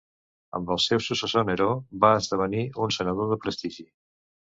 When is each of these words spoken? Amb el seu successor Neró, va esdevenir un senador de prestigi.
Amb 0.59 0.69
el 0.75 0.79
seu 0.85 1.01
successor 1.07 1.45
Neró, 1.49 1.67
va 2.05 2.09
esdevenir 2.21 2.63
un 2.87 2.95
senador 2.97 3.29
de 3.33 3.39
prestigi. 3.45 3.87